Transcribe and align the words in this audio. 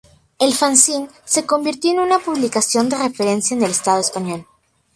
El 0.39 0.55
fanzine 0.55 1.09
se 1.25 1.45
convirtió 1.45 1.91
en 1.91 1.99
una 1.99 2.17
publicación 2.17 2.89
de 2.89 2.97
referencia 2.97 3.55
en 3.55 3.61
el 3.61 3.69
estado 3.69 3.99
español. 3.99 4.47